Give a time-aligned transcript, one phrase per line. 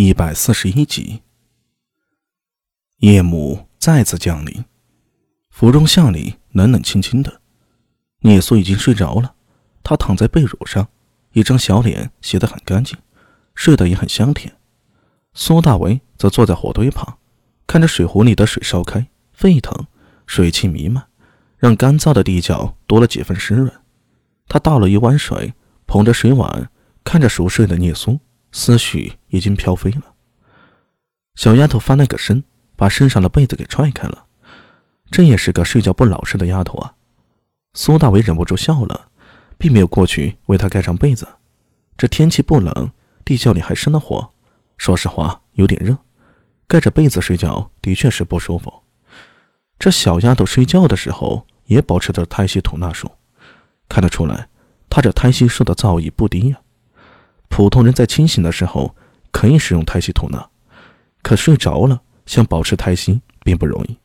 [0.00, 1.22] 一百四十一集，
[2.98, 4.64] 夜幕再次降临，
[5.50, 7.40] 芙蓉巷里冷冷清清的，
[8.20, 9.34] 聂苏已经睡着了。
[9.82, 10.86] 他躺在被褥上，
[11.32, 12.96] 一张小脸洗得很干净，
[13.56, 14.54] 睡得也很香甜。
[15.34, 17.18] 苏大为则坐在火堆旁，
[17.66, 19.88] 看着水壶里的水烧开，沸腾，
[20.28, 21.08] 水汽弥漫，
[21.56, 23.72] 让干燥的地角多了几分湿润。
[24.46, 25.54] 他倒了一碗水，
[25.86, 26.70] 捧着水碗，
[27.02, 28.20] 看着熟睡的聂苏。
[28.52, 30.14] 思绪已经飘飞了。
[31.34, 32.42] 小丫头翻了个身，
[32.76, 34.26] 把身上的被子给踹开了。
[35.10, 36.94] 这也是个睡觉不老实的丫头啊！
[37.74, 39.08] 苏大伟忍不住笑了，
[39.56, 41.26] 并没有过去为她盖上被子。
[41.96, 42.92] 这天气不冷，
[43.24, 44.32] 地窖里还生了火，
[44.76, 45.96] 说实话有点热，
[46.66, 48.72] 盖着被子睡觉的确是不舒服。
[49.78, 53.10] 这小丫头睡觉的时候也保持着胎息吐纳术，
[53.88, 54.48] 看得出来，
[54.90, 56.60] 她这胎息术的造诣不低呀。
[57.48, 58.94] 普通人在清醒的时候
[59.30, 60.48] 可以使用胎息吐纳，
[61.22, 63.96] 可睡着了想保持胎息并不容易。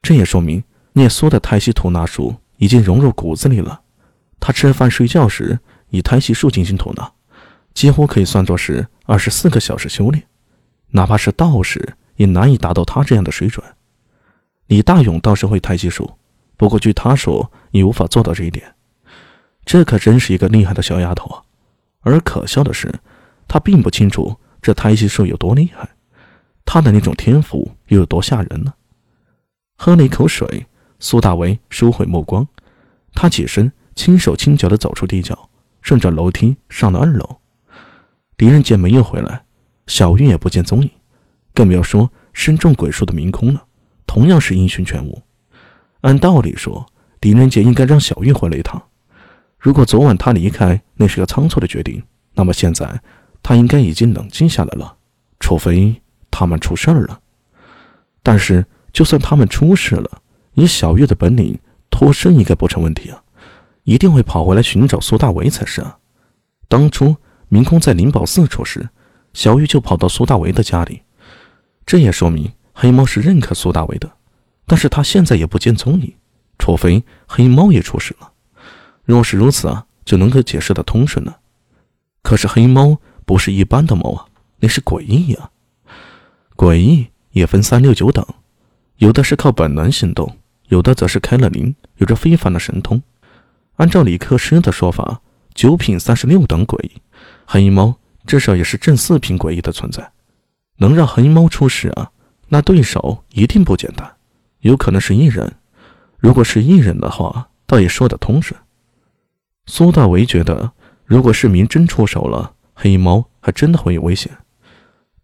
[0.00, 0.62] 这也说明
[0.94, 3.80] 聂苏的胎息吐纳术已经融入骨子里了。
[4.40, 5.58] 他吃饭睡觉时
[5.90, 7.12] 以胎息术进行吐纳，
[7.72, 10.24] 几乎可以算作是二十四个小时修炼。
[10.90, 13.64] 哪怕是道士也难以达到他这样的水准。
[14.66, 16.18] 李大勇倒是会胎息术，
[16.56, 18.74] 不过据他说也无法做到这一点。
[19.64, 21.42] 这可真是一个厉害的小丫头啊！
[22.02, 22.92] 而可笑的是，
[23.48, 25.88] 他并不清楚这胎息术有多厉害，
[26.64, 28.74] 他的那种天赋又有多吓人呢？
[29.76, 30.66] 喝了一口水，
[31.00, 32.46] 苏大为收回目光，
[33.14, 35.48] 他起身，轻手轻脚地走出地窖，
[35.80, 37.38] 顺着楼梯上了二楼。
[38.36, 39.44] 狄仁杰没有回来，
[39.86, 40.90] 小玉也不见踪影，
[41.54, 43.64] 更不要说身中鬼术的明空了，
[44.06, 45.22] 同样是音讯全无。
[46.02, 46.86] 按道理说，
[47.20, 48.82] 狄仁杰应该让小玉回来一趟。
[49.62, 52.02] 如果昨晚他离开那是个仓促的决定，
[52.34, 53.00] 那么现在
[53.44, 54.96] 他应该已经冷静下来了，
[55.38, 57.20] 除非他们出事儿了。
[58.24, 60.20] 但是就算他们出事了，
[60.54, 61.56] 以小月的本领
[61.90, 63.22] 脱身应该不成问题啊，
[63.84, 65.96] 一定会跑回来寻找苏大为才是啊。
[66.66, 67.14] 当初
[67.48, 68.88] 明空在灵宝寺出事，
[69.32, 71.02] 小玉就跑到苏大为的家里，
[71.86, 74.10] 这也说明黑猫是认可苏大为的。
[74.66, 76.12] 但是他现在也不见踪影，
[76.58, 78.31] 除非黑猫也出事了。
[79.04, 81.38] 若是如此啊，就能够解释的通顺了。
[82.22, 84.26] 可是黑猫不是一般的猫啊，
[84.60, 85.50] 那是诡异呀。
[86.56, 88.24] 诡异也分三六九等，
[88.96, 90.36] 有的是靠本能行动，
[90.68, 93.02] 有的则是开了灵，有着非凡的神通。
[93.76, 95.20] 按照李克师的说法，
[95.54, 96.92] 九品三十六等诡异，
[97.46, 97.96] 黑猫
[98.26, 100.12] 至少也是正四品诡异的存在。
[100.76, 102.10] 能让黑猫出世啊，
[102.48, 104.16] 那对手一定不简单，
[104.60, 105.52] 有可能是异人。
[106.18, 108.58] 如果是异人的话，倒也说得通顺。
[109.66, 110.72] 苏大为觉得，
[111.04, 114.36] 如果是明真出手了，黑猫还真的会有危险。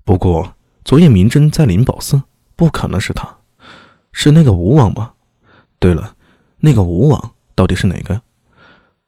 [0.05, 0.55] 不过，
[0.85, 2.23] 昨夜明真在灵宝寺，
[2.57, 3.37] 不可能是他，
[4.13, 5.13] 是那个吴王吗？
[5.79, 6.15] 对了，
[6.59, 8.23] 那个吴王到底是哪个？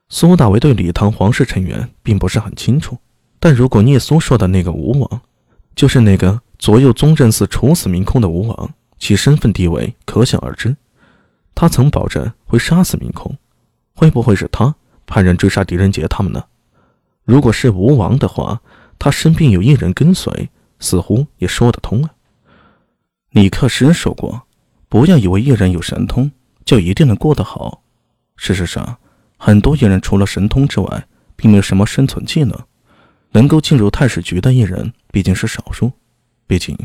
[0.09, 2.99] 苏大为对李唐皇室成员并不是很清楚，
[3.39, 5.21] 但如果聂苏说的那个吴王，
[5.77, 10.77] 就是那个左右宗正寺处死明空的吴王，其身份地位可想而知。
[11.55, 13.37] 他曾保证会杀死明空，
[13.95, 14.75] 会不会是他？
[15.11, 16.45] 派人追杀狄仁杰他们呢？
[17.25, 18.63] 如果是吴王的话，
[18.97, 20.49] 他身边有一人跟随，
[20.79, 22.11] 似乎也说得通啊。
[23.31, 24.43] 李克师说过，
[24.89, 26.31] 不要以为一人有神通
[26.65, 27.83] 就一定能过得好。
[28.37, 28.99] 事实上，
[29.37, 32.57] 很多艺人除了神通之外，并没有什么生存技能。
[33.33, 35.91] 能够进入太史局的艺人毕竟是少数。
[36.47, 36.77] 毕竟，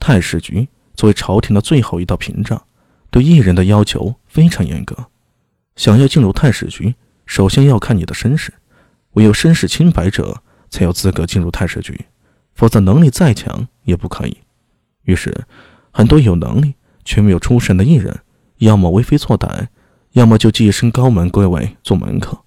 [0.00, 2.62] 太史局作为朝廷的最后一道屏障，
[3.10, 4.96] 对艺人的要求非常严格。
[5.74, 6.94] 想要进入太史局，
[7.26, 8.54] 首先要看你的身世，
[9.12, 12.06] 唯有身世清白者才有资格进入太史局，
[12.54, 14.38] 否则能力再强也不可以。
[15.02, 15.44] 于是，
[15.90, 18.20] 很多有能力却没有出身的艺人，
[18.58, 19.66] 要么为非作歹，
[20.12, 22.38] 要么就寄身高门贵位做门客。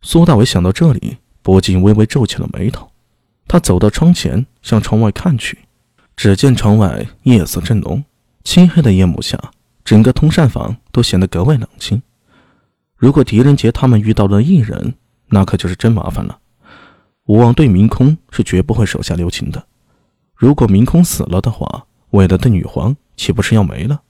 [0.00, 2.90] 苏大伟想到这里，不禁微微皱起了眉头。
[3.46, 5.58] 他走到窗前，向窗外看去，
[6.16, 8.04] 只见窗外夜色正浓，
[8.42, 9.38] 漆黑的夜幕下，
[9.84, 12.02] 整个通膳房都显得格外冷清。
[13.02, 14.94] 如果狄仁杰他们遇到了异人，
[15.26, 16.38] 那可就是真麻烦了。
[17.24, 19.60] 吴王对明空是绝不会手下留情的。
[20.36, 24.00] 如果明空死了的话，未来的女皇岂不是要没了？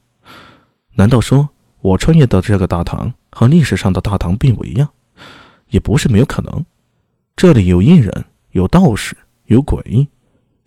[0.93, 1.49] 难道说
[1.81, 4.87] 我穿越到这个大唐和历史上的大唐并不一样？
[5.69, 6.63] 也不是没有可能。
[7.35, 10.07] 这里有异人，有道士，有鬼，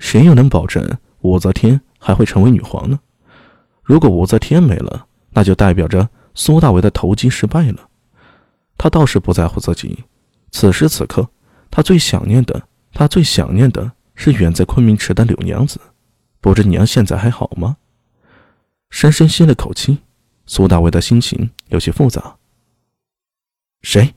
[0.00, 0.84] 谁又能保证
[1.20, 2.98] 武则天还会成为女皇呢？
[3.84, 7.85] 如果武则天没了，那就代表着苏大为的投机失败了。
[8.78, 10.04] 他倒是不在乎自己，
[10.50, 11.28] 此时此刻，
[11.70, 15.80] 他最想念的，他最想念的是远在昆明池的柳娘子，
[16.40, 17.76] 不知娘现在还好吗？
[18.90, 19.98] 深深吸了口气，
[20.46, 22.36] 苏大伟的心情有些复杂。
[23.82, 24.14] 谁？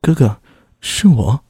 [0.00, 0.40] 哥哥，
[0.80, 1.44] 是我。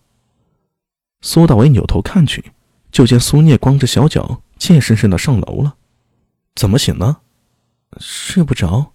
[1.20, 2.52] 苏大伟扭头看去，
[2.92, 5.76] 就见苏聂光着小脚，怯生生的上楼了。
[6.54, 7.22] 怎么醒了？
[7.98, 8.93] 睡不着。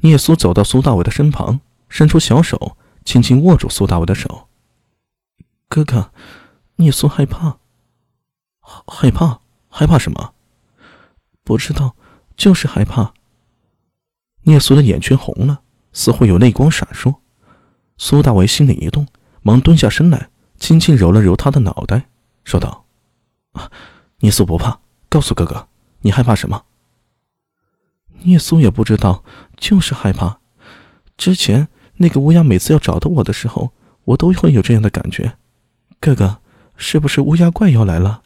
[0.00, 4.48] 聂苏走到苏大伟的身旁，伸出小手，轻轻握住苏大伟的手。
[5.68, 6.12] 哥哥，
[6.76, 7.58] 聂苏害怕。
[8.60, 9.40] 害怕？
[9.68, 10.34] 害怕什么？
[11.42, 11.96] 不知道，
[12.36, 13.12] 就是害怕。
[14.42, 15.62] 聂苏的眼圈红了，
[15.92, 17.16] 似乎有泪光闪烁。
[17.96, 19.06] 苏大伟心里一动，
[19.42, 22.08] 忙蹲下身来，轻轻揉了揉他的脑袋，
[22.44, 22.86] 说道
[23.52, 23.70] ：“啊，
[24.20, 25.68] 聂苏不怕，告诉哥哥，
[26.02, 26.64] 你害怕什么？”
[28.28, 29.24] 聂苏也不知道，
[29.56, 30.38] 就是害怕。
[31.16, 33.72] 之前那个乌鸦每次要找到我的时候，
[34.04, 35.32] 我都会有这样的感觉。
[35.98, 36.38] 哥哥，
[36.76, 38.22] 是不是乌鸦怪要来了？